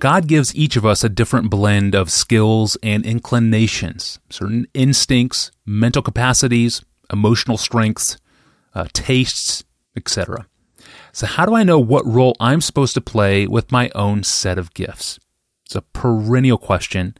God 0.00 0.26
gives 0.26 0.56
each 0.56 0.76
of 0.76 0.86
us 0.86 1.04
a 1.04 1.10
different 1.10 1.50
blend 1.50 1.94
of 1.94 2.10
skills 2.10 2.78
and 2.82 3.04
inclinations, 3.04 4.18
certain 4.30 4.66
instincts, 4.72 5.50
mental 5.66 6.00
capacities, 6.00 6.82
emotional 7.12 7.58
strengths, 7.58 8.16
uh, 8.74 8.86
tastes, 8.94 9.62
etc. 9.94 10.46
So, 11.12 11.26
how 11.26 11.44
do 11.44 11.54
I 11.54 11.64
know 11.64 11.78
what 11.78 12.06
role 12.06 12.34
I'm 12.40 12.62
supposed 12.62 12.94
to 12.94 13.02
play 13.02 13.46
with 13.46 13.70
my 13.70 13.90
own 13.94 14.22
set 14.22 14.56
of 14.56 14.72
gifts? 14.72 15.20
It's 15.66 15.76
a 15.76 15.82
perennial 15.82 16.56
question, 16.56 17.14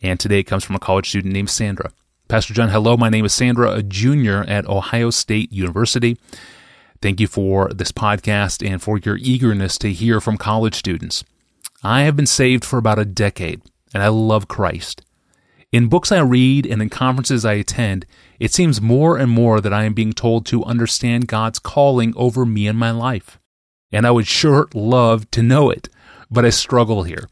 and 0.00 0.18
today 0.18 0.38
it 0.38 0.44
comes 0.44 0.64
from 0.64 0.76
a 0.76 0.80
college 0.80 1.10
student 1.10 1.34
named 1.34 1.50
Sandra. 1.50 1.92
Pastor 2.28 2.54
John, 2.54 2.70
hello. 2.70 2.96
My 2.96 3.10
name 3.10 3.26
is 3.26 3.34
Sandra, 3.34 3.72
a 3.72 3.82
junior 3.82 4.44
at 4.48 4.66
Ohio 4.66 5.10
State 5.10 5.52
University. 5.52 6.16
Thank 7.02 7.20
you 7.20 7.26
for 7.26 7.68
this 7.68 7.92
podcast 7.92 8.66
and 8.66 8.80
for 8.80 8.96
your 8.96 9.18
eagerness 9.18 9.76
to 9.76 9.92
hear 9.92 10.22
from 10.22 10.38
college 10.38 10.74
students. 10.74 11.22
I 11.86 12.04
have 12.04 12.16
been 12.16 12.26
saved 12.26 12.64
for 12.64 12.78
about 12.78 12.98
a 12.98 13.04
decade, 13.04 13.60
and 13.92 14.02
I 14.02 14.08
love 14.08 14.48
Christ. 14.48 15.04
In 15.70 15.88
books 15.88 16.10
I 16.10 16.20
read 16.20 16.64
and 16.64 16.80
in 16.80 16.88
conferences 16.88 17.44
I 17.44 17.54
attend, 17.54 18.06
it 18.40 18.54
seems 18.54 18.80
more 18.80 19.18
and 19.18 19.30
more 19.30 19.60
that 19.60 19.74
I 19.74 19.84
am 19.84 19.92
being 19.92 20.14
told 20.14 20.46
to 20.46 20.64
understand 20.64 21.28
God's 21.28 21.58
calling 21.58 22.14
over 22.16 22.46
me 22.46 22.66
and 22.66 22.78
my 22.78 22.90
life. 22.90 23.38
And 23.92 24.06
I 24.06 24.12
would 24.12 24.26
sure 24.26 24.66
love 24.72 25.30
to 25.32 25.42
know 25.42 25.68
it, 25.68 25.90
but 26.30 26.46
I 26.46 26.50
struggle 26.50 27.02
here. 27.02 27.28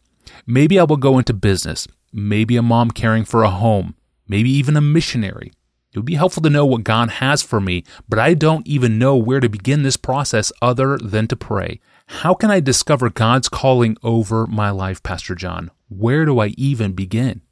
Maybe 0.46 0.78
I 0.78 0.84
will 0.84 0.98
go 0.98 1.18
into 1.18 1.32
business, 1.32 1.88
maybe 2.12 2.58
a 2.58 2.62
mom 2.62 2.90
caring 2.90 3.24
for 3.24 3.44
a 3.44 3.50
home, 3.50 3.94
maybe 4.28 4.50
even 4.50 4.76
a 4.76 4.82
missionary. 4.82 5.52
It 5.92 5.98
would 5.98 6.06
be 6.06 6.14
helpful 6.14 6.42
to 6.42 6.50
know 6.50 6.64
what 6.64 6.84
God 6.84 7.10
has 7.10 7.42
for 7.42 7.60
me, 7.60 7.84
but 8.08 8.18
I 8.18 8.32
don't 8.32 8.66
even 8.66 8.98
know 8.98 9.14
where 9.16 9.40
to 9.40 9.48
begin 9.48 9.82
this 9.82 9.98
process 9.98 10.50
other 10.62 10.96
than 10.96 11.28
to 11.28 11.36
pray. 11.36 11.80
How 12.06 12.32
can 12.32 12.50
I 12.50 12.60
discover 12.60 13.10
God's 13.10 13.48
calling 13.48 13.96
over 14.02 14.46
my 14.46 14.70
life, 14.70 15.02
Pastor 15.02 15.34
John? 15.34 15.70
Where 15.88 16.24
do 16.24 16.38
I 16.38 16.48
even 16.56 16.92
begin? 16.92 17.42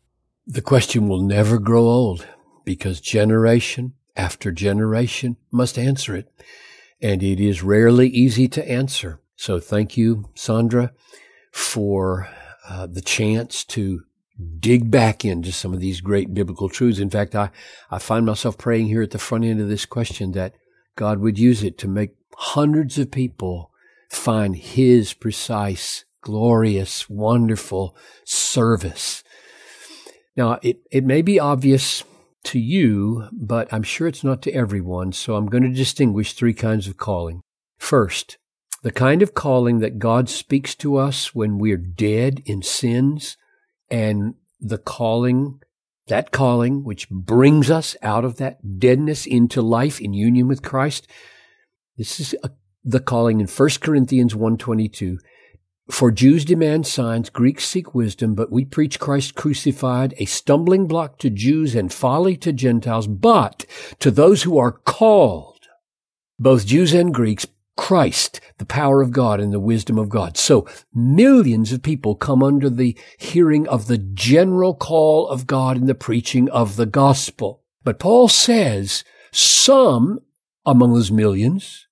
The 0.47 0.63
question 0.63 1.07
will 1.07 1.23
never 1.23 1.59
grow 1.59 1.83
old 1.83 2.27
because 2.65 3.01
generation 3.01 3.93
after 4.17 4.51
generation 4.51 5.37
must 5.51 5.79
answer 5.79 6.17
it. 6.17 6.33
And 7.03 7.23
it 7.23 7.41
is 7.41 7.63
rarely 7.63 8.09
easy 8.09 8.49
to 8.49 8.71
answer. 8.71 9.21
So 9.37 9.61
thank 9.61 9.97
you, 9.97 10.31
Sandra, 10.35 10.93
for 11.53 12.29
uh, 12.69 12.87
the 12.87 13.01
chance 13.01 13.65
to 13.65 14.05
dig 14.59 14.91
back 14.91 15.25
into 15.25 15.53
some 15.53 15.73
of 15.73 15.81
these 15.81 16.01
great 16.01 16.35
biblical 16.35 16.69
truths. 16.69 16.99
In 16.99 17.11
fact, 17.11 17.35
I, 17.35 17.51
I 17.91 17.99
find 17.99 18.27
myself 18.27 18.59
praying 18.59 18.87
here 18.87 19.03
at 19.03 19.11
the 19.11 19.19
front 19.19 19.45
end 19.45 19.61
of 19.61 19.69
this 19.69 19.87
question 19.87 20.33
that 20.33 20.55
God 20.97 21.19
would 21.21 21.39
use 21.39 21.63
it 21.63 21.79
to 21.79 21.89
make 21.89 22.15
hundreds 22.37 22.99
of 22.99 23.11
people 23.11 23.71
find 24.09 24.57
His 24.57 25.13
precise, 25.13 26.05
glorious, 26.21 27.09
wonderful 27.09 27.97
service. 28.25 29.23
Now, 30.37 30.59
it, 30.63 30.81
it 30.91 31.05
may 31.05 31.23
be 31.23 31.39
obvious 31.39 32.05
to 32.45 32.59
you, 32.59 33.29
but 33.33 33.73
I'm 33.73 33.83
sure 33.83 34.09
it's 34.09 34.25
not 34.25 34.43
to 34.43 34.53
everyone, 34.53 35.13
so 35.13 35.37
I'm 35.37 35.47
going 35.47 35.63
to 35.65 35.71
distinguish 35.71 36.33
three 36.33 36.55
kinds 36.55 36.87
of 36.89 36.97
calling. 36.97 37.43
First, 37.79 38.39
the 38.83 38.93
kind 38.93 39.23
of 39.23 39.35
calling 39.35 39.81
that 39.81 39.99
God 39.99 40.29
speaks 40.29 40.75
to 40.77 40.97
us 40.97 41.35
when 41.35 41.59
we're 41.59 41.77
dead 41.77 42.43
in 42.47 42.63
sins 42.63 43.37
and 43.91 44.35
the 44.61 44.79
calling, 44.79 45.61
that 46.07 46.31
calling 46.31 46.85
which 46.85 47.09
brings 47.11 47.71
us 47.71 47.97
out 48.03 48.25
of 48.25 48.37
that 48.37 48.79
deadness 48.79 49.27
into 49.27 49.63
life 49.63 50.01
in 50.01 50.13
union 50.13 50.49
with 50.49 50.63
Christ. 50.63 51.09
This 51.97 52.21
is 52.21 52.35
a, 52.43 52.51
the 52.85 53.01
calling 53.01 53.41
in 53.41 53.47
1 53.47 53.69
Corinthians 53.81 54.35
122. 54.35 55.19
For 55.91 56.13
Jews 56.13 56.45
demand 56.45 56.87
signs, 56.87 57.31
Greeks 57.31 57.67
seek 57.67 57.95
wisdom, 57.95 58.35
but 58.35 58.53
we 58.53 58.65
preach 58.65 59.01
Christ 59.01 59.35
crucified, 59.35 60.15
a 60.19 60.25
stumbling 60.25 60.87
block 60.87 61.19
to 61.19 61.31
Jews 61.31 61.75
and 61.75 61.93
folly 61.93 62.37
to 62.39 62.53
Gentiles, 62.53 63.09
but 63.09 63.67
to 63.99 64.11
those 64.11 64.45
who 64.45 64.57
are 64.57 64.71
called, 64.71 65.67
both 66.39 66.65
Jews 66.65 66.95
and 66.95 67.13
Greeks, 67.13 67.47
Christ, 67.81 68.43
the 68.59 68.67
power 68.67 69.01
of 69.01 69.11
God 69.11 69.41
and 69.41 69.55
the 69.55 69.59
wisdom 69.59 69.97
of 69.97 70.11
God. 70.11 70.37
So 70.37 70.69
millions 70.93 71.73
of 71.73 71.83
people 71.83 72.15
come 72.15 72.43
under 72.43 72.69
the 72.69 72.95
hearing 73.17 73.67
of 73.67 73.87
the 73.87 73.97
general 73.97 74.75
call 74.75 75.27
of 75.27 75.47
God 75.47 75.79
in 75.79 75.87
the 75.87 75.95
preaching 75.95 76.51
of 76.51 76.77
the 76.77 76.85
gospel. 76.85 77.63
But 77.83 77.99
Paul 77.99 78.29
says 78.29 79.03
some 79.33 80.21
among 80.67 80.93
those 80.93 81.11
millions 81.11 81.87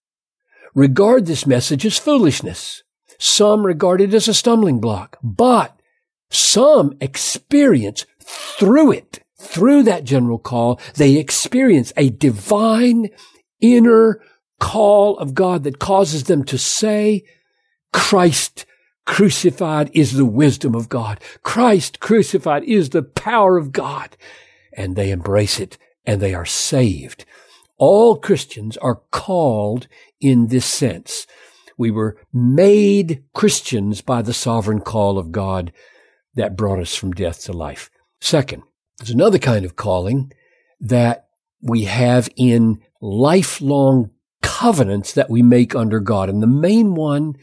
regard 0.74 1.24
this 1.24 1.46
message 1.46 1.86
as 1.86 1.98
foolishness. 1.98 2.82
Some 3.18 3.64
regard 3.64 4.02
it 4.02 4.12
as 4.12 4.28
a 4.28 4.34
stumbling 4.34 4.80
block, 4.80 5.16
but 5.22 5.80
some 6.28 6.98
experience 7.00 8.04
through 8.22 8.92
it, 8.92 9.20
through 9.40 9.84
that 9.84 10.04
general 10.04 10.38
call, 10.38 10.78
they 10.96 11.16
experience 11.16 11.94
a 11.96 12.10
divine 12.10 13.08
inner 13.62 14.20
call 14.60 15.18
of 15.18 15.34
God 15.34 15.64
that 15.64 15.78
causes 15.78 16.24
them 16.24 16.44
to 16.44 16.58
say, 16.58 17.24
Christ 17.92 18.66
crucified 19.06 19.90
is 19.94 20.12
the 20.12 20.26
wisdom 20.26 20.74
of 20.74 20.88
God. 20.88 21.20
Christ 21.42 22.00
crucified 22.00 22.64
is 22.64 22.90
the 22.90 23.02
power 23.02 23.56
of 23.56 23.72
God. 23.72 24.16
And 24.72 24.96
they 24.96 25.10
embrace 25.10 25.58
it 25.58 25.78
and 26.04 26.20
they 26.20 26.34
are 26.34 26.46
saved. 26.46 27.24
All 27.78 28.16
Christians 28.16 28.76
are 28.78 29.02
called 29.10 29.86
in 30.20 30.48
this 30.48 30.66
sense. 30.66 31.26
We 31.76 31.90
were 31.90 32.16
made 32.32 33.22
Christians 33.34 34.00
by 34.00 34.22
the 34.22 34.34
sovereign 34.34 34.80
call 34.80 35.16
of 35.16 35.32
God 35.32 35.72
that 36.34 36.56
brought 36.56 36.80
us 36.80 36.94
from 36.94 37.12
death 37.12 37.44
to 37.44 37.52
life. 37.52 37.90
Second, 38.20 38.64
there's 38.98 39.10
another 39.10 39.38
kind 39.38 39.64
of 39.64 39.76
calling 39.76 40.32
that 40.80 41.28
we 41.62 41.84
have 41.84 42.28
in 42.36 42.80
lifelong 43.00 44.10
covenants 44.58 45.12
that 45.12 45.30
we 45.30 45.40
make 45.40 45.76
under 45.76 46.00
God. 46.00 46.28
And 46.28 46.42
the 46.42 46.48
main 46.48 46.96
one 46.96 47.36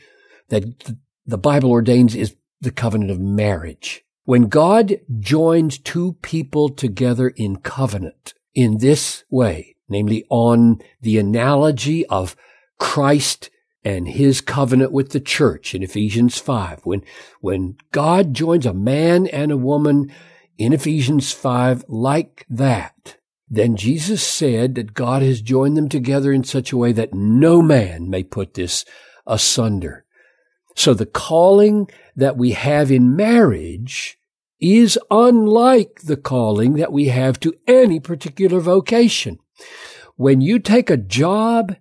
that 0.49 0.93
the 1.25 1.37
Bible 1.37 1.71
ordains 1.71 2.13
is 2.13 2.35
the 2.59 2.71
covenant 2.71 3.09
of 3.09 3.21
marriage. 3.21 4.03
When 4.25 4.49
God 4.49 4.99
joins 5.19 5.77
two 5.77 6.17
people 6.21 6.67
together 6.67 7.29
in 7.29 7.57
covenant 7.57 8.33
in 8.53 8.79
this 8.79 9.23
way, 9.29 9.77
namely 9.87 10.25
on 10.29 10.79
the 10.99 11.17
analogy 11.17 12.05
of 12.07 12.35
Christ 12.79 13.49
and 13.85 14.09
his 14.09 14.41
covenant 14.41 14.91
with 14.91 15.11
the 15.11 15.21
church 15.21 15.73
in 15.73 15.83
Ephesians 15.83 16.37
5, 16.37 16.81
when, 16.83 17.01
when 17.39 17.77
God 17.93 18.33
joins 18.33 18.65
a 18.65 18.73
man 18.73 19.25
and 19.27 19.53
a 19.53 19.57
woman 19.57 20.11
in 20.57 20.73
Ephesians 20.73 21.31
5 21.31 21.85
like 21.87 22.45
that, 22.49 23.19
then 23.47 23.75
Jesus 23.75 24.23
said 24.23 24.75
that 24.75 24.93
God 24.93 25.21
has 25.21 25.41
joined 25.41 25.77
them 25.77 25.89
together 25.89 26.31
in 26.31 26.43
such 26.43 26.71
a 26.71 26.77
way 26.77 26.91
that 26.93 27.13
no 27.13 27.61
man 27.61 28.09
may 28.09 28.23
put 28.23 28.55
this 28.55 28.85
asunder. 29.27 30.05
So 30.75 30.93
the 30.93 31.05
calling 31.05 31.87
that 32.15 32.37
we 32.37 32.51
have 32.51 32.91
in 32.91 33.15
marriage 33.15 34.17
is 34.59 34.97
unlike 35.11 36.01
the 36.03 36.17
calling 36.17 36.73
that 36.73 36.91
we 36.91 37.07
have 37.07 37.39
to 37.41 37.53
any 37.67 37.99
particular 37.99 38.59
vocation. 38.59 39.39
When 40.15 40.41
you 40.41 40.59
take 40.59 40.89
a 40.89 40.97
job, 40.97 41.75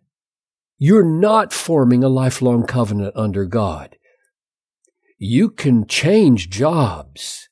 you're 0.77 1.05
not 1.05 1.53
forming 1.53 2.05
a 2.05 2.09
lifelong 2.09 2.67
covenant 2.67 3.15
under 3.17 3.47
God. 3.47 3.97
You 5.19 5.51
can 5.51 5.87
change 5.87 6.51
jobs, 6.51 7.49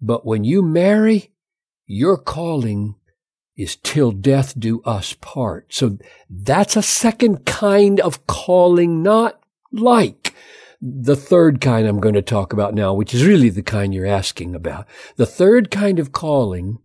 but 0.00 0.24
when 0.24 0.44
you 0.44 0.62
marry, 0.62 1.32
your 1.86 2.16
calling 2.16 2.94
is 3.58 3.76
till 3.76 4.12
death 4.12 4.58
do 4.58 4.80
us 4.82 5.14
part. 5.20 5.66
So 5.74 5.98
that's 6.30 6.76
a 6.76 6.82
second 6.82 7.44
kind 7.44 8.00
of 8.00 8.26
calling, 8.28 9.02
not 9.02 9.40
like 9.72 10.32
the 10.80 11.16
third 11.16 11.60
kind 11.60 11.86
I'm 11.86 11.98
going 12.00 12.14
to 12.14 12.22
talk 12.22 12.52
about 12.52 12.72
now, 12.72 12.94
which 12.94 13.12
is 13.12 13.26
really 13.26 13.50
the 13.50 13.62
kind 13.62 13.92
you're 13.92 14.06
asking 14.06 14.54
about. 14.54 14.86
The 15.16 15.26
third 15.26 15.72
kind 15.72 15.98
of 15.98 16.12
calling 16.12 16.78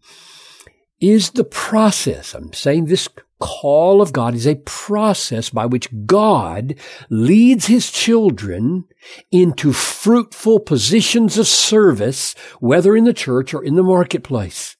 is 1.00 1.32
the 1.32 1.44
process. 1.44 2.34
I'm 2.34 2.52
saying 2.54 2.86
this 2.86 3.08
call 3.40 4.02
of 4.02 4.14
God 4.14 4.34
is 4.34 4.48
a 4.48 4.56
process 4.56 5.52
by 5.52 5.68
which 5.68 5.90
God 6.06 6.76
leads 7.10 7.68
his 7.68 7.92
children 7.92 8.86
into 9.32 9.74
fruitful 9.74 10.62
positions 10.62 11.38
of 11.38 11.46
service, 11.46 12.34
whether 12.60 12.96
in 12.96 13.04
the 13.04 13.14
church 13.14 13.54
or 13.54 13.64
in 13.64 13.76
the 13.76 13.84
marketplace 13.84 14.76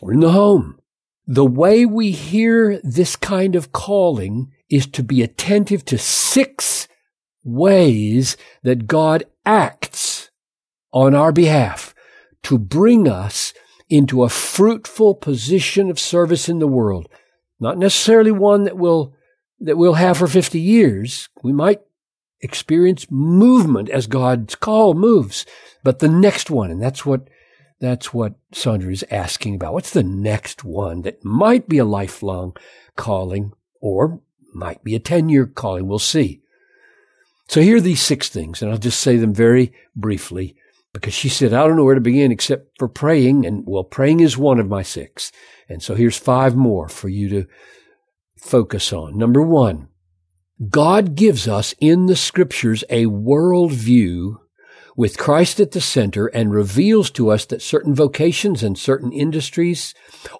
or 0.00 0.12
in 0.12 0.20
the 0.20 0.32
home. 0.32 0.78
The 1.26 1.44
way 1.44 1.86
we 1.86 2.10
hear 2.10 2.80
this 2.82 3.16
kind 3.16 3.54
of 3.54 3.72
calling 3.72 4.52
is 4.68 4.86
to 4.88 5.02
be 5.02 5.22
attentive 5.22 5.84
to 5.86 5.98
six 5.98 6.88
ways 7.44 8.36
that 8.62 8.86
God 8.86 9.24
acts 9.44 10.30
on 10.92 11.14
our 11.14 11.32
behalf 11.32 11.94
to 12.44 12.58
bring 12.58 13.08
us 13.08 13.52
into 13.88 14.22
a 14.22 14.28
fruitful 14.28 15.14
position 15.14 15.90
of 15.90 15.98
service 15.98 16.48
in 16.48 16.58
the 16.58 16.66
world. 16.66 17.08
Not 17.58 17.78
necessarily 17.78 18.32
one 18.32 18.64
that 18.64 18.76
we'll, 18.76 19.14
that 19.60 19.76
we'll 19.76 19.94
have 19.94 20.18
for 20.18 20.26
50 20.26 20.58
years. 20.58 21.28
We 21.42 21.52
might 21.52 21.80
experience 22.40 23.10
movement 23.10 23.90
as 23.90 24.06
God's 24.06 24.54
call 24.54 24.94
moves. 24.94 25.44
But 25.82 25.98
the 25.98 26.08
next 26.08 26.50
one, 26.50 26.70
and 26.70 26.82
that's 26.82 27.04
what 27.04 27.28
that's 27.80 28.12
what 28.12 28.34
Sandra 28.52 28.92
is 28.92 29.04
asking 29.10 29.54
about. 29.54 29.72
What's 29.72 29.92
the 29.92 30.02
next 30.02 30.64
one 30.64 31.02
that 31.02 31.24
might 31.24 31.68
be 31.68 31.78
a 31.78 31.84
lifelong 31.84 32.54
calling 32.94 33.52
or 33.80 34.20
might 34.52 34.84
be 34.84 34.94
a 34.94 35.00
10 35.00 35.28
year 35.30 35.46
calling? 35.46 35.86
We'll 35.86 35.98
see. 35.98 36.42
So 37.48 37.60
here 37.60 37.78
are 37.78 37.80
these 37.80 38.02
six 38.02 38.28
things, 38.28 38.62
and 38.62 38.70
I'll 38.70 38.78
just 38.78 39.00
say 39.00 39.16
them 39.16 39.34
very 39.34 39.72
briefly 39.96 40.54
because 40.92 41.14
she 41.14 41.28
said, 41.28 41.52
I 41.52 41.66
don't 41.66 41.76
know 41.76 41.84
where 41.84 41.94
to 41.94 42.00
begin 42.00 42.30
except 42.30 42.78
for 42.78 42.86
praying. 42.86 43.46
And 43.46 43.64
well, 43.66 43.82
praying 43.82 44.20
is 44.20 44.38
one 44.38 44.60
of 44.60 44.68
my 44.68 44.82
six. 44.82 45.32
And 45.68 45.82
so 45.82 45.94
here's 45.94 46.18
five 46.18 46.54
more 46.54 46.88
for 46.88 47.08
you 47.08 47.28
to 47.30 47.46
focus 48.36 48.92
on. 48.92 49.16
Number 49.16 49.42
one, 49.42 49.88
God 50.68 51.14
gives 51.14 51.48
us 51.48 51.74
in 51.80 52.06
the 52.06 52.16
scriptures 52.16 52.84
a 52.90 53.06
worldview 53.06 54.36
with 54.96 55.18
Christ 55.18 55.60
at 55.60 55.72
the 55.72 55.80
center 55.80 56.26
and 56.26 56.52
reveals 56.52 57.10
to 57.12 57.30
us 57.30 57.44
that 57.46 57.62
certain 57.62 57.94
vocations 57.94 58.62
and 58.62 58.78
certain 58.78 59.12
industries 59.12 59.94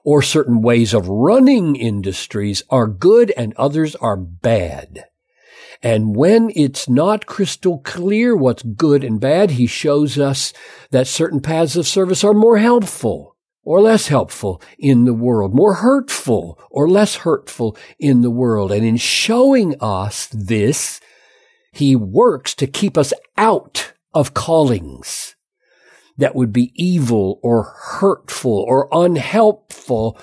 or 0.04 0.22
certain 0.22 0.62
ways 0.62 0.92
of 0.94 1.08
running 1.08 1.76
industries 1.76 2.62
are 2.70 2.86
good 2.86 3.32
and 3.36 3.54
others 3.54 3.94
are 3.96 4.16
bad. 4.16 5.06
And 5.82 6.14
when 6.14 6.50
it's 6.54 6.88
not 6.88 7.26
crystal 7.26 7.78
clear 7.78 8.36
what's 8.36 8.62
good 8.62 9.02
and 9.02 9.18
bad, 9.18 9.52
he 9.52 9.66
shows 9.66 10.18
us 10.18 10.52
that 10.90 11.06
certain 11.06 11.40
paths 11.40 11.76
of 11.76 11.86
service 11.86 12.22
are 12.22 12.34
more 12.34 12.58
helpful 12.58 13.36
or 13.62 13.80
less 13.80 14.08
helpful 14.08 14.60
in 14.78 15.04
the 15.04 15.14
world, 15.14 15.54
more 15.54 15.74
hurtful 15.74 16.58
or 16.70 16.88
less 16.88 17.16
hurtful 17.16 17.76
in 17.98 18.20
the 18.20 18.30
world. 18.30 18.72
And 18.72 18.84
in 18.84 18.96
showing 18.96 19.74
us 19.80 20.28
this, 20.28 21.00
he 21.72 21.94
works 21.96 22.54
to 22.56 22.66
keep 22.66 22.98
us 22.98 23.12
out 23.38 23.92
of 24.12 24.34
callings 24.34 25.36
that 26.16 26.34
would 26.34 26.52
be 26.52 26.72
evil 26.74 27.40
or 27.42 27.74
hurtful 28.00 28.64
or 28.68 28.88
unhelpful 28.92 30.18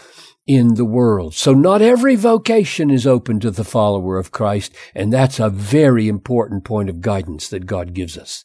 in 0.45 0.75
the 0.75 0.85
world. 0.85 1.33
So 1.33 1.53
not 1.53 1.81
every 1.81 2.15
vocation 2.15 2.89
is 2.89 3.05
open 3.05 3.39
to 3.41 3.51
the 3.51 3.65
follower 3.65 4.17
of 4.17 4.31
Christ, 4.31 4.73
and 4.95 5.11
that's 5.11 5.39
a 5.39 5.49
very 5.49 6.07
important 6.07 6.63
point 6.63 6.89
of 6.89 7.01
guidance 7.01 7.49
that 7.49 7.65
God 7.65 7.93
gives 7.93 8.17
us. 8.17 8.43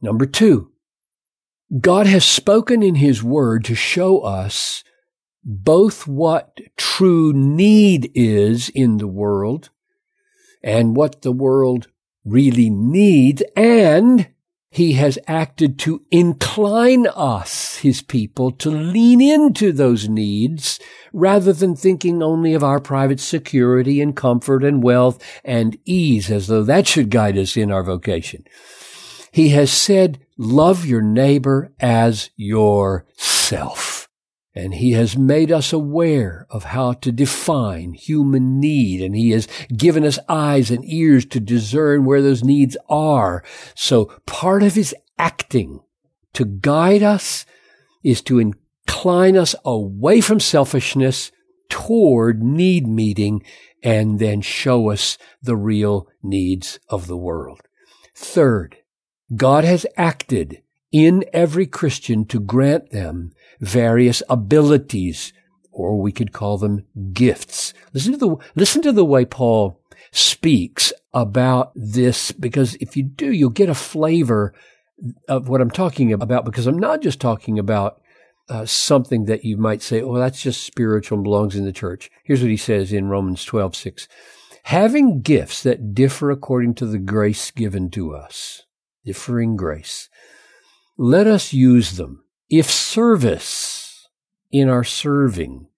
Number 0.00 0.26
two, 0.26 0.72
God 1.78 2.06
has 2.06 2.24
spoken 2.24 2.82
in 2.82 2.96
His 2.96 3.22
Word 3.22 3.64
to 3.66 3.74
show 3.74 4.20
us 4.20 4.82
both 5.44 6.06
what 6.06 6.58
true 6.76 7.32
need 7.32 8.10
is 8.14 8.68
in 8.68 8.98
the 8.98 9.08
world 9.08 9.70
and 10.62 10.96
what 10.96 11.22
the 11.22 11.32
world 11.32 11.88
really 12.24 12.70
needs 12.70 13.42
and 13.56 14.28
he 14.74 14.94
has 14.94 15.18
acted 15.28 15.78
to 15.80 16.02
incline 16.10 17.06
us, 17.08 17.76
his 17.76 18.00
people, 18.00 18.50
to 18.52 18.70
lean 18.70 19.20
into 19.20 19.70
those 19.70 20.08
needs 20.08 20.80
rather 21.12 21.52
than 21.52 21.76
thinking 21.76 22.22
only 22.22 22.54
of 22.54 22.64
our 22.64 22.80
private 22.80 23.20
security 23.20 24.00
and 24.00 24.16
comfort 24.16 24.64
and 24.64 24.82
wealth 24.82 25.22
and 25.44 25.76
ease 25.84 26.30
as 26.30 26.46
though 26.46 26.62
that 26.62 26.86
should 26.86 27.10
guide 27.10 27.36
us 27.36 27.54
in 27.54 27.70
our 27.70 27.82
vocation. 27.82 28.46
He 29.30 29.50
has 29.50 29.70
said, 29.70 30.20
love 30.38 30.86
your 30.86 31.02
neighbor 31.02 31.70
as 31.78 32.30
yourself. 32.36 34.01
And 34.54 34.74
he 34.74 34.92
has 34.92 35.16
made 35.16 35.50
us 35.50 35.72
aware 35.72 36.46
of 36.50 36.64
how 36.64 36.92
to 36.94 37.10
define 37.10 37.94
human 37.94 38.60
need. 38.60 39.00
And 39.00 39.16
he 39.16 39.30
has 39.30 39.48
given 39.74 40.04
us 40.04 40.18
eyes 40.28 40.70
and 40.70 40.84
ears 40.84 41.24
to 41.26 41.40
discern 41.40 42.04
where 42.04 42.20
those 42.20 42.44
needs 42.44 42.76
are. 42.88 43.42
So 43.74 44.06
part 44.26 44.62
of 44.62 44.74
his 44.74 44.94
acting 45.18 45.80
to 46.34 46.44
guide 46.44 47.02
us 47.02 47.46
is 48.02 48.20
to 48.22 48.38
incline 48.38 49.36
us 49.36 49.54
away 49.64 50.20
from 50.20 50.40
selfishness 50.40 51.32
toward 51.68 52.42
need 52.42 52.86
meeting 52.86 53.42
and 53.82 54.18
then 54.18 54.40
show 54.40 54.90
us 54.90 55.16
the 55.42 55.56
real 55.56 56.08
needs 56.22 56.78
of 56.88 57.06
the 57.06 57.16
world. 57.16 57.62
Third, 58.14 58.76
God 59.34 59.64
has 59.64 59.86
acted 59.96 60.62
in 60.92 61.24
every 61.32 61.66
Christian 61.66 62.26
to 62.26 62.38
grant 62.38 62.90
them 62.90 63.32
various 63.62 64.22
abilities, 64.28 65.32
or 65.70 65.98
we 65.98 66.12
could 66.12 66.32
call 66.32 66.58
them 66.58 66.84
gifts. 67.12 67.72
Listen 67.94 68.12
to 68.12 68.18
the, 68.18 68.36
listen 68.56 68.82
to 68.82 68.92
the 68.92 69.04
way 69.04 69.24
Paul 69.24 69.80
speaks 70.10 70.92
about 71.14 71.72
this, 71.74 72.32
because 72.32 72.74
if 72.76 72.96
you 72.96 73.04
do, 73.04 73.30
you'll 73.30 73.50
get 73.50 73.70
a 73.70 73.74
flavor 73.74 74.52
of 75.28 75.48
what 75.48 75.60
I'm 75.60 75.70
talking 75.70 76.12
about, 76.12 76.44
because 76.44 76.66
I'm 76.66 76.78
not 76.78 77.00
just 77.00 77.20
talking 77.20 77.58
about 77.58 78.02
uh, 78.48 78.66
something 78.66 79.26
that 79.26 79.44
you 79.44 79.56
might 79.56 79.80
say, 79.80 80.02
oh, 80.02 80.18
that's 80.18 80.42
just 80.42 80.64
spiritual 80.64 81.16
and 81.16 81.24
belongs 81.24 81.56
in 81.56 81.64
the 81.64 81.72
church. 81.72 82.10
Here's 82.24 82.42
what 82.42 82.50
he 82.50 82.56
says 82.56 82.92
in 82.92 83.08
Romans 83.08 83.44
12, 83.44 83.76
6. 83.76 84.08
Having 84.64 85.22
gifts 85.22 85.62
that 85.62 85.94
differ 85.94 86.30
according 86.30 86.74
to 86.74 86.86
the 86.86 86.98
grace 86.98 87.50
given 87.50 87.90
to 87.90 88.14
us, 88.14 88.62
differing 89.04 89.56
grace, 89.56 90.08
let 90.98 91.26
us 91.26 91.52
use 91.52 91.96
them. 91.96 92.24
If 92.52 92.70
service 92.70 94.10
in 94.50 94.68
our 94.68 94.84
serving, 94.84 95.68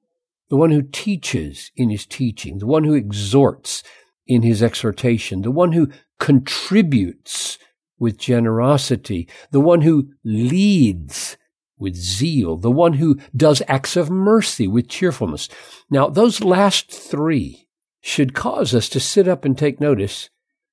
the 0.50 0.56
one 0.56 0.72
who 0.72 0.82
teaches 0.82 1.70
in 1.76 1.88
his 1.88 2.04
teaching, 2.04 2.58
the 2.58 2.66
one 2.66 2.82
who 2.82 2.94
exhorts 2.94 3.84
in 4.26 4.42
his 4.42 4.60
exhortation, 4.60 5.42
the 5.42 5.52
one 5.52 5.70
who 5.70 5.88
contributes 6.18 7.58
with 7.96 8.18
generosity, 8.18 9.28
the 9.52 9.60
one 9.60 9.82
who 9.82 10.10
leads 10.24 11.36
with 11.78 11.94
zeal, 11.94 12.56
the 12.56 12.72
one 12.72 12.94
who 12.94 13.20
does 13.36 13.62
acts 13.68 13.94
of 13.94 14.10
mercy 14.10 14.66
with 14.66 14.88
cheerfulness. 14.88 15.48
Now, 15.88 16.08
those 16.08 16.42
last 16.42 16.90
three 16.90 17.68
should 18.00 18.34
cause 18.34 18.74
us 18.74 18.88
to 18.88 18.98
sit 18.98 19.28
up 19.28 19.44
and 19.44 19.56
take 19.56 19.80
notice 19.80 20.28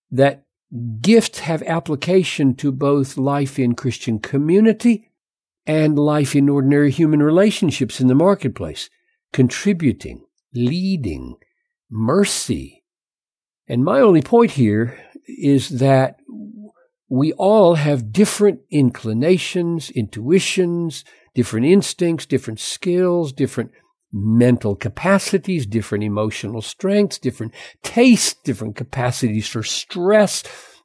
that 0.10 0.46
Gifts 1.02 1.40
have 1.40 1.64
application 1.64 2.56
to 2.56 2.72
both 2.72 3.18
life 3.18 3.60
in 3.60 3.76
Christian 3.76 4.20
community 4.20 5.11
and 5.72 5.98
life 5.98 6.36
in 6.36 6.50
ordinary 6.50 6.92
human 6.92 7.24
relationships 7.24 8.02
in 8.02 8.08
the 8.08 8.14
marketplace, 8.14 8.90
contributing, 9.32 10.26
leading, 10.54 11.38
mercy. 11.90 12.84
And 13.70 13.82
my 13.82 14.02
only 14.02 14.22
point 14.22 14.52
here 14.52 15.00
is 15.26 15.80
that 15.80 16.18
we 17.08 17.32
all 17.34 17.76
have 17.76 18.12
different 18.12 18.60
inclinations, 18.70 19.90
intuitions, 19.92 21.06
different 21.34 21.66
instincts, 21.66 22.26
different 22.26 22.60
skills, 22.60 23.32
different 23.32 23.72
mental 24.12 24.76
capacities, 24.76 25.66
different 25.66 26.04
emotional 26.04 26.62
strengths, 26.62 27.18
different 27.18 27.54
tastes, 27.82 28.36
different 28.44 28.76
capacities 28.76 29.48
for 29.48 29.64
stress 29.64 30.44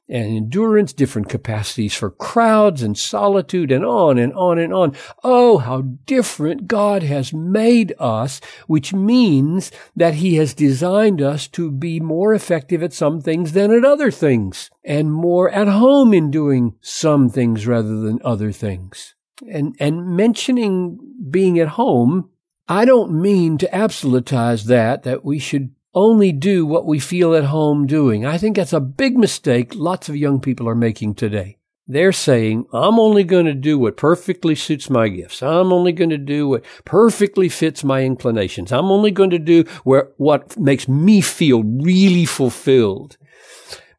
and 0.09 0.37
endurance, 0.37 0.93
different 0.93 1.29
capacities 1.29 1.93
for 1.93 2.09
crowds 2.09 2.81
and 2.81 2.97
solitude 2.97 3.71
and 3.71 3.85
on 3.85 4.17
and 4.17 4.33
on 4.33 4.57
and 4.57 4.73
on. 4.73 4.95
Oh, 5.23 5.57
how 5.57 5.81
different 5.81 6.67
God 6.67 7.03
has 7.03 7.33
made 7.33 7.93
us, 7.99 8.39
which 8.67 8.93
means 8.93 9.71
that 9.95 10.15
he 10.15 10.35
has 10.35 10.53
designed 10.53 11.21
us 11.21 11.47
to 11.49 11.71
be 11.71 11.99
more 11.99 12.33
effective 12.33 12.81
at 12.81 12.93
some 12.93 13.21
things 13.21 13.51
than 13.51 13.71
at 13.71 13.85
other 13.85 14.11
things 14.11 14.71
and 14.83 15.11
more 15.11 15.49
at 15.51 15.67
home 15.67 16.13
in 16.13 16.31
doing 16.31 16.75
some 16.81 17.29
things 17.29 17.67
rather 17.67 17.99
than 17.99 18.19
other 18.23 18.51
things. 18.51 19.15
And, 19.51 19.75
and 19.79 20.15
mentioning 20.15 20.99
being 21.29 21.59
at 21.59 21.69
home 21.69 22.29
I 22.69 22.83
don't 22.83 23.21
mean 23.21 23.57
to 23.59 23.69
absolutize 23.69 24.65
that, 24.65 25.03
that 25.03 25.23
we 25.23 25.39
should 25.39 25.71
only 25.97 26.31
do 26.31 26.63
what 26.63 26.85
we 26.85 26.99
feel 26.99 27.33
at 27.33 27.45
home 27.45 27.87
doing. 27.87 28.23
I 28.23 28.37
think 28.37 28.55
that's 28.55 28.73
a 28.73 28.79
big 28.79 29.17
mistake 29.17 29.73
lots 29.73 30.07
of 30.07 30.15
young 30.15 30.39
people 30.39 30.69
are 30.69 30.75
making 30.75 31.15
today. 31.15 31.57
They're 31.87 32.11
saying, 32.11 32.65
I'm 32.71 32.99
only 32.99 33.23
going 33.23 33.45
to 33.45 33.53
do 33.53 33.79
what 33.79 33.97
perfectly 33.97 34.53
suits 34.53 34.89
my 34.89 35.07
gifts. 35.07 35.41
I'm 35.41 35.73
only 35.73 35.93
going 35.93 36.11
to 36.11 36.17
do 36.17 36.49
what 36.49 36.65
perfectly 36.85 37.49
fits 37.49 37.83
my 37.83 38.03
inclinations. 38.03 38.71
I'm 38.71 38.91
only 38.91 39.09
going 39.09 39.31
to 39.31 39.39
do 39.39 39.63
where, 39.83 40.11
what 40.17 40.57
makes 40.59 40.87
me 40.87 41.21
feel 41.21 41.63
really 41.63 42.25
fulfilled 42.25 43.17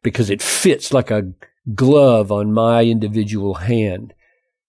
because 0.02 0.30
it 0.30 0.42
fits 0.42 0.92
like 0.92 1.10
a 1.10 1.32
glove 1.74 2.30
on 2.30 2.52
my 2.52 2.84
individual 2.84 3.54
hand. 3.54 4.14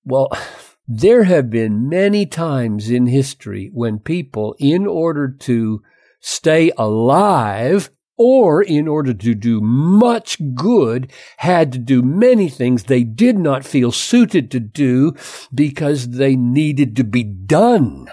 Well, 0.04 0.32
there 0.88 1.26
have 1.26 1.52
been 1.52 1.90
many 1.90 2.26
times 2.26 2.90
in 2.90 3.06
history 3.06 3.70
when 3.72 4.00
people, 4.00 4.56
in 4.58 4.88
order 4.88 5.28
to 5.28 5.84
stay 6.20 6.72
alive 6.78 7.90
or 8.18 8.62
in 8.62 8.86
order 8.86 9.14
to 9.14 9.34
do 9.34 9.62
much 9.62 10.38
good, 10.54 11.10
had 11.38 11.72
to 11.72 11.80
do 11.80 12.02
many 12.02 12.50
things 12.50 12.84
they 12.84 13.04
did 13.04 13.38
not 13.38 13.64
feel 13.66 13.94
suited 13.94 14.52
to 14.52 14.60
do 14.60 15.16
because 15.54 16.10
they 16.10 16.36
needed 16.36 16.98
to 16.98 17.04
be 17.06 17.24
done. 17.24 18.12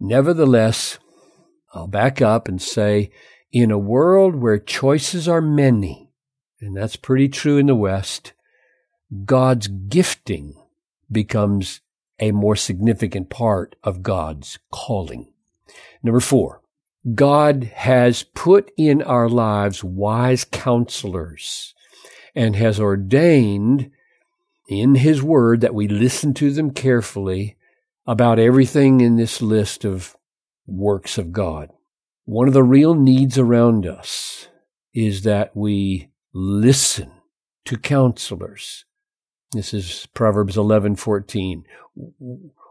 Nevertheless, 0.00 0.98
I'll 1.74 1.86
back 1.86 2.22
up 2.22 2.48
and 2.48 2.60
say, 2.62 3.10
in 3.52 3.70
a 3.70 3.78
world 3.78 4.34
where 4.36 4.58
choices 4.58 5.28
are 5.28 5.42
many, 5.42 6.10
and 6.60 6.74
that's 6.74 6.96
pretty 6.96 7.28
true 7.28 7.58
in 7.58 7.66
the 7.66 7.74
West, 7.74 8.32
God's 9.26 9.68
gifting 9.68 10.54
becomes 11.12 11.80
a 12.18 12.32
more 12.32 12.56
significant 12.56 13.28
part 13.28 13.76
of 13.84 14.02
God's 14.02 14.58
calling. 14.72 15.32
Number 16.02 16.20
four, 16.20 16.62
God 17.14 17.70
has 17.74 18.22
put 18.22 18.72
in 18.76 19.02
our 19.02 19.28
lives 19.28 19.84
wise 19.84 20.44
counselors 20.44 21.74
and 22.34 22.56
has 22.56 22.80
ordained 22.80 23.90
in 24.68 24.96
His 24.96 25.22
Word 25.22 25.60
that 25.60 25.74
we 25.74 25.86
listen 25.86 26.34
to 26.34 26.50
them 26.50 26.72
carefully 26.72 27.56
about 28.06 28.38
everything 28.38 29.00
in 29.00 29.16
this 29.16 29.40
list 29.40 29.84
of 29.84 30.16
works 30.66 31.16
of 31.18 31.32
God. 31.32 31.70
One 32.24 32.48
of 32.48 32.54
the 32.54 32.64
real 32.64 32.94
needs 32.94 33.38
around 33.38 33.86
us 33.86 34.48
is 34.92 35.22
that 35.22 35.56
we 35.56 36.10
listen 36.32 37.12
to 37.66 37.78
counselors. 37.78 38.84
This 39.52 39.72
is 39.72 40.08
Proverbs 40.12 40.56
11:14. 40.56 41.64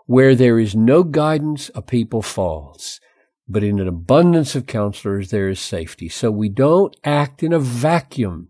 Where 0.06 0.36
there 0.36 0.60
is 0.60 0.76
no 0.76 1.04
guidance, 1.04 1.72
a 1.74 1.82
people 1.82 2.22
falls, 2.22 3.00
but 3.48 3.64
in 3.64 3.80
an 3.80 3.88
abundance 3.88 4.56
of 4.56 4.66
counselors 4.66 5.30
there 5.30 5.50
is 5.50 5.60
safety. 5.60 6.10
So 6.10 6.32
we 6.32 6.50
don't 6.50 6.96
act 7.04 7.44
in 7.44 7.54
a 7.54 7.60
vacuum. 7.60 8.50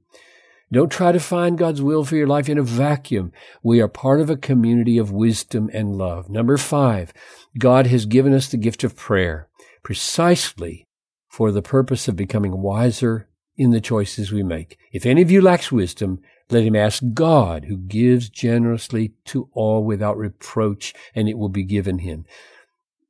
Don't 0.72 0.92
try 0.92 1.12
to 1.12 1.20
find 1.20 1.58
God's 1.58 1.82
will 1.82 2.04
for 2.04 2.16
your 2.16 2.28
life 2.28 2.50
in 2.50 2.58
a 2.58 2.64
vacuum. 2.64 3.32
We 3.62 3.82
are 3.82 3.88
part 3.88 4.20
of 4.20 4.30
a 4.30 4.38
community 4.38 4.98
of 4.98 5.12
wisdom 5.12 5.70
and 5.74 5.96
love. 5.96 6.30
Number 6.30 6.58
five, 6.58 7.14
God 7.58 7.88
has 7.88 8.06
given 8.06 8.34
us 8.34 8.48
the 8.48 8.58
gift 8.58 8.84
of 8.84 8.96
prayer 8.96 9.48
precisely 9.84 10.88
for 11.30 11.52
the 11.52 11.62
purpose 11.62 12.08
of 12.08 12.16
becoming 12.16 12.62
wiser 12.62 13.30
in 13.56 13.72
the 13.72 13.82
choices 13.82 14.32
we 14.32 14.44
make. 14.44 14.78
If 14.92 15.06
any 15.06 15.22
of 15.22 15.30
you 15.30 15.42
lacks 15.42 15.72
wisdom, 15.72 16.22
let 16.50 16.64
him 16.64 16.76
ask 16.76 17.04
God, 17.14 17.66
who 17.66 17.78
gives 17.78 18.30
generously 18.30 19.14
to 19.26 19.50
all 19.54 19.84
without 19.84 20.18
reproach, 20.18 20.94
and 21.14 21.28
it 21.28 21.38
will 21.38 21.50
be 21.50 21.64
given 21.64 22.00
him. 22.00 22.26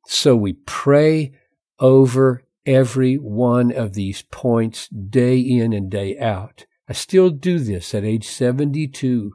So 0.07 0.35
we 0.35 0.53
pray 0.53 1.33
over 1.79 2.43
every 2.65 3.15
one 3.15 3.71
of 3.71 3.93
these 3.93 4.23
points 4.23 4.87
day 4.87 5.39
in 5.39 5.73
and 5.73 5.89
day 5.89 6.17
out. 6.17 6.65
I 6.87 6.93
still 6.93 7.29
do 7.29 7.59
this 7.59 7.93
at 7.93 8.03
age 8.03 8.27
72. 8.27 9.33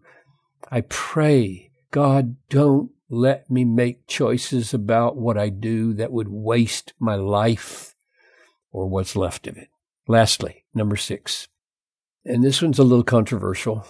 I 0.71 0.83
pray, 0.83 1.71
God, 1.91 2.37
don't 2.49 2.91
let 3.09 3.51
me 3.51 3.65
make 3.65 4.07
choices 4.07 4.73
about 4.73 5.17
what 5.17 5.37
I 5.37 5.49
do 5.49 5.93
that 5.95 6.13
would 6.13 6.29
waste 6.29 6.93
my 6.99 7.17
life 7.17 7.95
or 8.71 8.87
what's 8.87 9.17
left 9.17 9.49
of 9.49 9.57
it. 9.57 9.69
Lastly, 10.07 10.65
number 10.75 10.97
six, 10.97 11.49
and 12.25 12.45
this 12.45 12.63
one's 12.63 12.79
a 12.79 12.85
little 12.85 13.05
controversial 13.05 13.87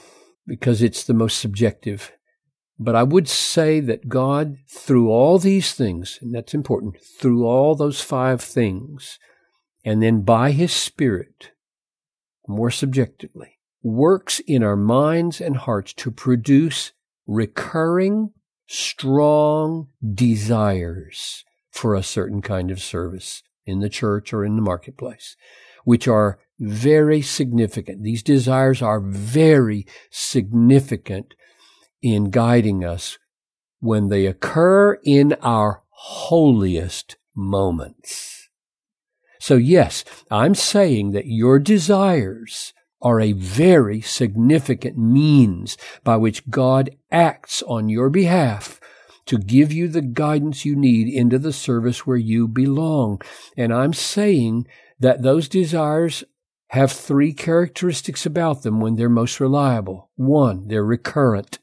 because 0.47 0.83
it's 0.83 1.05
the 1.05 1.15
most 1.15 1.39
subjective. 1.39 2.13
But 2.83 2.97
I 2.97 3.03
would 3.03 3.29
say 3.29 3.81
that 3.81 4.09
God, 4.09 4.57
through 4.67 5.11
all 5.11 5.39
these 5.39 5.75
things, 5.75 6.19
and 6.23 6.35
that's 6.35 6.55
important, 6.55 6.97
through 7.19 7.45
all 7.45 7.75
those 7.75 8.01
five 8.01 8.41
things, 8.41 9.19
and 9.85 10.03
then 10.03 10.23
by 10.23 10.53
His 10.53 10.73
Spirit, 10.73 11.51
more 12.49 12.71
subjectively, 12.71 13.59
works 13.83 14.41
in 14.47 14.63
our 14.63 14.77
minds 14.77 15.43
and 15.43 15.59
hearts 15.59 15.93
to 15.93 16.11
produce 16.11 16.93
recurring, 17.27 18.31
strong 18.67 19.89
desires 20.15 21.45
for 21.71 21.95
a 21.95 22.03
certain 22.03 22.41
kind 22.41 22.71
of 22.71 22.81
service 22.81 23.43
in 23.67 23.81
the 23.81 23.91
church 23.91 24.33
or 24.33 24.43
in 24.43 24.57
the 24.57 24.63
marketplace, 24.63 25.37
which 25.85 26.09
are 26.09 26.39
very 26.59 27.21
significant. 27.21 28.03
These 28.03 28.23
desires 28.23 28.81
are 28.81 29.01
very 29.01 29.87
significant 30.11 31.35
in 32.03 32.31
guiding 32.31 32.85
us 32.85 33.19
when 33.81 34.09
they 34.09 34.27
occur 34.27 34.95
in 35.05 35.35
our 35.43 35.83
holiest 35.91 37.17
moments. 37.35 38.49
So 39.39 39.57
yes, 39.57 40.05
I'm 40.31 40.55
saying 40.55 41.13
that 41.13 41.27
your 41.27 41.59
desires 41.59 42.75
are 43.03 43.21
a 43.21 43.33
very 43.33 44.01
significant 44.01 44.99
means 44.99 45.79
by 46.05 46.17
which 46.17 46.51
God 46.51 46.91
acts 47.11 47.63
on 47.63 47.89
your 47.89 48.11
behalf 48.11 48.81
to 49.27 49.39
give 49.39 49.73
you 49.73 49.89
the 49.89 50.03
guidance 50.03 50.65
you 50.65 50.77
need 50.77 51.09
into 51.09 51.39
the 51.39 51.53
service 51.53 52.07
where 52.07 52.17
you 52.17 52.49
belong. 52.49 53.23
And 53.57 53.73
I'm 53.73 53.95
saying 53.95 54.67
that 54.99 55.23
those 55.23 55.49
desires 55.49 56.25
have 56.69 56.93
three 56.93 57.33
characteristics 57.33 58.27
about 58.27 58.63
them 58.63 58.81
when 58.81 58.97
they're 58.97 59.09
most 59.09 59.41
reliable. 59.41 60.11
One, 60.17 60.69
they're 60.69 60.85
recurrent. 60.85 61.59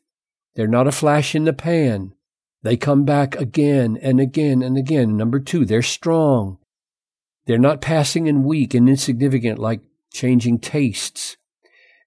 They're 0.58 0.68
not 0.68 0.88
a 0.88 0.92
flash 0.92 1.36
in 1.36 1.44
the 1.44 1.54
pan. 1.54 2.16
They 2.64 2.78
come 2.78 3.06
back 3.06 3.36
again 3.36 3.96
and 4.02 4.20
again 4.20 4.64
and 4.64 4.76
again. 4.76 5.16
Number 5.16 5.40
two, 5.40 5.66
they're 5.66 5.84
strong. 5.84 6.58
They're 7.46 7.60
not 7.60 7.80
passing 7.80 8.28
and 8.28 8.44
weak 8.44 8.74
and 8.74 8.90
insignificant 8.90 9.60
like 9.60 9.82
changing 10.12 10.58
tastes. 10.58 11.38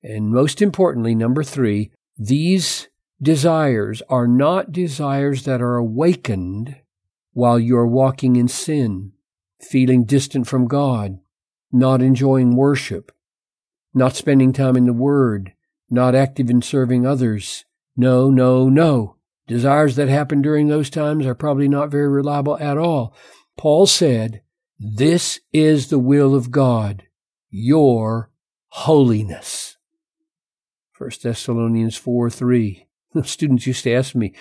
And 0.02 0.32
most 0.32 0.60
importantly, 0.60 1.14
number 1.14 1.44
three, 1.44 1.92
these 2.18 2.88
desires 3.22 4.02
are 4.08 4.26
not 4.26 4.72
desires 4.72 5.44
that 5.44 5.62
are 5.62 5.76
awakened 5.76 6.74
while 7.32 7.60
you're 7.60 7.86
walking 7.86 8.34
in 8.34 8.48
sin, 8.48 9.12
feeling 9.60 10.02
distant 10.02 10.48
from 10.48 10.66
God, 10.66 11.20
not 11.70 12.02
enjoying 12.02 12.56
worship, 12.56 13.12
not 13.94 14.16
spending 14.16 14.52
time 14.52 14.76
in 14.76 14.86
the 14.86 14.92
Word, 14.92 15.52
not 15.88 16.16
active 16.16 16.50
in 16.50 16.62
serving 16.62 17.06
others. 17.06 17.64
No, 17.96 18.30
no, 18.30 18.68
no. 18.68 19.16
Desires 19.46 19.96
that 19.96 20.08
happen 20.08 20.42
during 20.42 20.68
those 20.68 20.90
times 20.90 21.26
are 21.26 21.34
probably 21.34 21.68
not 21.68 21.90
very 21.90 22.08
reliable 22.08 22.56
at 22.58 22.78
all. 22.78 23.14
Paul 23.56 23.86
said, 23.86 24.42
This 24.78 25.40
is 25.52 25.88
the 25.88 25.98
will 25.98 26.34
of 26.34 26.50
God, 26.50 27.04
your 27.50 28.30
holiness. 28.68 29.76
1 30.96 31.10
Thessalonians 31.22 31.96
4 31.96 32.30
3. 32.30 32.86
Students 33.24 33.66
used 33.66 33.84
to 33.84 33.92
ask 33.92 34.14
me, 34.14 34.34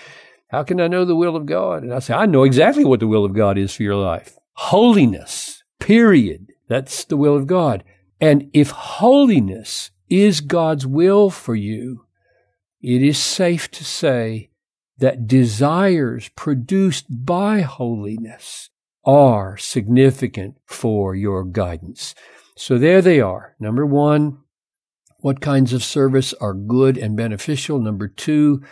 How 0.48 0.62
can 0.62 0.80
I 0.80 0.88
know 0.88 1.04
the 1.04 1.16
will 1.16 1.36
of 1.36 1.46
God? 1.46 1.82
And 1.82 1.92
I 1.92 1.98
say, 1.98 2.14
I 2.14 2.26
know 2.26 2.44
exactly 2.44 2.84
what 2.84 3.00
the 3.00 3.08
will 3.08 3.24
of 3.24 3.34
God 3.34 3.58
is 3.58 3.74
for 3.74 3.82
your 3.82 3.96
life. 3.96 4.38
Holiness, 4.52 5.64
period. 5.78 6.52
That's 6.68 7.04
the 7.04 7.16
will 7.16 7.36
of 7.36 7.46
God. 7.46 7.82
And 8.20 8.48
if 8.52 8.70
holiness 8.70 9.90
is 10.08 10.40
God's 10.40 10.86
will 10.86 11.30
for 11.30 11.54
you, 11.54 12.04
it 12.82 13.02
is 13.02 13.18
safe 13.18 13.70
to 13.72 13.84
say 13.84 14.50
that 14.98 15.26
desires 15.26 16.28
produced 16.36 17.06
by 17.08 17.60
holiness 17.60 18.70
are 19.04 19.56
significant 19.56 20.56
for 20.66 21.14
your 21.14 21.44
guidance. 21.44 22.14
So 22.56 22.78
there 22.78 23.00
they 23.00 23.20
are. 23.20 23.56
Number 23.58 23.86
one, 23.86 24.38
what 25.18 25.40
kinds 25.40 25.72
of 25.72 25.82
service 25.82 26.34
are 26.34 26.54
good 26.54 26.98
and 26.98 27.16
beneficial? 27.16 27.78
Number 27.78 28.08
two, 28.08 28.62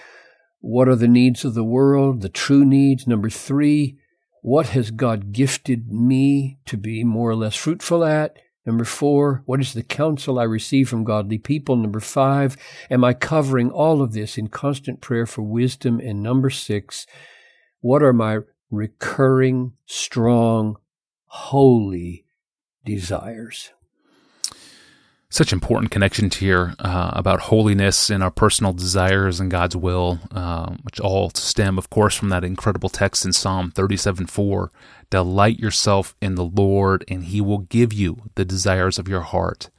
what 0.60 0.88
are 0.88 0.96
the 0.96 1.08
needs 1.08 1.44
of 1.44 1.54
the 1.54 1.64
world, 1.64 2.20
the 2.20 2.28
true 2.28 2.64
needs? 2.64 3.06
Number 3.06 3.30
three, 3.30 3.98
what 4.42 4.68
has 4.68 4.90
God 4.90 5.32
gifted 5.32 5.90
me 5.90 6.58
to 6.66 6.76
be 6.76 7.04
more 7.04 7.30
or 7.30 7.36
less 7.36 7.56
fruitful 7.56 8.04
at? 8.04 8.38
Number 8.68 8.84
four, 8.84 9.42
what 9.46 9.62
is 9.62 9.72
the 9.72 9.82
counsel 9.82 10.38
I 10.38 10.42
receive 10.42 10.90
from 10.90 11.02
godly 11.02 11.38
people? 11.38 11.75
Number 11.75 12.00
five, 12.00 12.54
am 12.90 13.02
I 13.02 13.14
covering 13.14 13.70
all 13.70 14.02
of 14.02 14.12
this 14.12 14.37
in 14.37 14.48
constant 14.48 15.00
prayer 15.00 15.25
for 15.25 15.40
wisdom? 15.40 16.00
And 16.00 16.22
number 16.22 16.50
six, 16.50 17.06
what 17.80 18.02
are 18.02 18.12
my 18.12 18.40
recurring, 18.70 19.72
strong, 19.87 20.76
holy 21.28 22.26
desires? 22.84 23.70
Such 25.30 25.52
important 25.52 25.90
connections 25.90 26.37
here 26.37 26.75
uh, 26.78 27.11
about 27.12 27.40
holiness 27.40 28.08
and 28.08 28.23
our 28.23 28.30
personal 28.30 28.73
desires 28.73 29.40
and 29.40 29.50
God's 29.50 29.76
will, 29.76 30.18
uh, 30.32 30.75
which 30.82 31.00
all 31.00 31.30
stem, 31.35 31.76
of 31.76 31.90
course, 31.90 32.14
from 32.14 32.30
that 32.30 32.44
incredible 32.44 32.88
text 32.88 33.26
in 33.26 33.32
Psalm 33.32 33.70
37 33.70 34.26
4. 34.26 34.73
Delight 35.11 35.58
yourself 35.58 36.16
in 36.23 36.35
the 36.35 36.44
Lord, 36.44 37.04
and 37.08 37.25
he 37.25 37.40
will 37.40 37.58
give 37.58 37.92
you 37.92 38.23
the 38.37 38.44
desires 38.44 38.99
of 38.99 39.08
your 39.08 39.20
heart. 39.20 39.70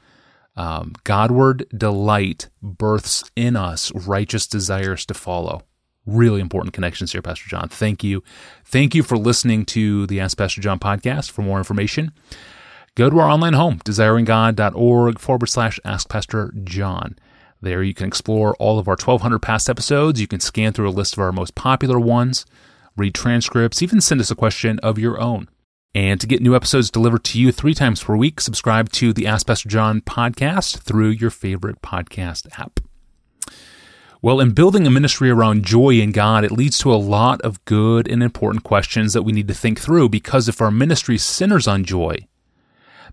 Um, 0.56 0.94
Godward 1.04 1.66
delight 1.76 2.50
births 2.62 3.24
in 3.36 3.56
us 3.56 3.92
righteous 3.94 4.46
desires 4.46 5.06
to 5.06 5.14
follow. 5.14 5.64
Really 6.06 6.42
important 6.42 6.74
connections 6.74 7.12
here, 7.12 7.22
Pastor 7.22 7.48
John. 7.48 7.70
Thank 7.70 8.04
you. 8.04 8.24
Thank 8.66 8.94
you 8.94 9.02
for 9.02 9.18
listening 9.18 9.66
to 9.68 10.06
the 10.08 10.20
Ask 10.20 10.38
Pastor 10.38 10.62
John 10.62 10.78
podcast. 10.78 11.32
For 11.32 11.42
more 11.44 11.60
information, 11.60 12.12
go 13.00 13.10
to 13.10 13.20
our 13.20 13.30
online 13.30 13.54
home, 13.54 13.80
desiringgod.org 13.86 15.20
forward 15.20 15.48
slash 15.48 15.80
ask 15.86 16.10
Pastor 16.10 16.54
John. 16.66 17.18
There 17.62 17.82
you 17.82 17.94
can 17.94 18.08
explore 18.08 18.58
all 18.58 18.78
of 18.78 18.90
our 18.90 18.98
1,200 19.02 19.40
past 19.40 19.70
episodes. 19.70 20.20
You 20.20 20.28
can 20.28 20.42
scan 20.42 20.74
through 20.74 20.90
a 20.90 20.92
list 20.92 21.14
of 21.14 21.20
our 21.20 21.32
most 21.32 21.56
popular 21.56 21.98
ones, 21.98 22.46
read 22.98 23.16
transcripts, 23.16 23.82
even 23.82 24.02
send 24.02 24.20
us 24.20 24.32
a 24.32 24.36
question 24.36 24.80
of 24.80 25.00
your 25.00 25.18
own. 25.18 25.48
And 25.96 26.20
to 26.20 26.28
get 26.28 26.42
new 26.42 26.58
episodes 26.58 26.92
delivered 26.92 27.24
to 27.26 27.40
you 27.40 27.54
three 27.54 27.74
times 27.74 28.04
per 28.04 28.18
week, 28.18 28.42
subscribe 28.42 28.92
to 28.92 29.14
the 29.14 29.28
Ask 29.28 29.48
Pastor 29.48 29.70
John 29.70 30.02
podcast 30.02 30.80
through 30.80 31.12
your 31.12 31.30
favorite 31.30 31.82
podcast 31.82 32.48
app. 32.60 32.82
Well, 34.22 34.42
in 34.42 34.52
building 34.52 34.86
a 34.86 34.92
ministry 34.92 35.30
around 35.30 35.64
joy 35.64 36.02
in 36.02 36.12
God, 36.12 36.44
it 36.44 36.52
leads 36.52 36.78
to 36.80 36.94
a 36.94 36.96
lot 36.96 37.40
of 37.44 37.64
good 37.64 38.10
and 38.10 38.22
important 38.22 38.66
questions 38.66 39.14
that 39.14 39.24
we 39.24 39.32
need 39.32 39.48
to 39.48 39.54
think 39.54 39.80
through 39.80 40.10
because 40.10 40.50
if 40.50 40.60
our 40.60 40.70
ministry 40.70 41.18
centers 41.18 41.66
on 41.66 41.86
joy, 41.86 42.28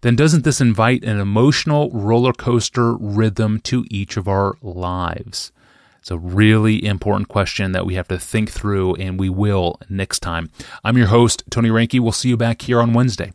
then 0.01 0.17
doesn't 0.17 0.45
this 0.45 0.61
invite 0.61 1.05
an 1.05 1.19
emotional 1.19 1.91
roller 1.91 2.33
coaster 2.33 2.95
rhythm 2.95 3.61
to 3.61 3.85
each 3.91 4.17
of 4.17 4.29
our 4.29 4.57
lives? 4.63 5.53
It's 6.01 6.11
a 6.11 6.19
really 6.19 6.85
important 6.85 7.29
question 7.29 7.73
that 7.73 7.85
we 7.85 7.95
have 7.95 8.07
to 8.09 8.19
think 8.19 8.51
through, 8.51 8.95
and 8.95 9.19
we 9.19 9.29
will 9.29 9.81
next 9.89 10.21
time. 10.21 10.51
I'm 10.85 10.97
your 10.97 11.09
host, 11.09 11.43
Tony 11.51 11.69
Reinke. 11.69 11.99
We'll 11.99 12.13
see 12.13 12.29
you 12.29 12.37
back 12.37 12.63
here 12.63 12.81
on 12.81 12.93
Wednesday. 12.93 13.33